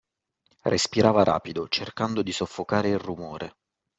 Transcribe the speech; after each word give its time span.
Respirava 0.63 1.21
rapido, 1.23 1.67
cercando 1.69 2.23
di 2.23 2.31
soffocare 2.31 2.89
il 2.89 2.97
rumore. 2.97 3.55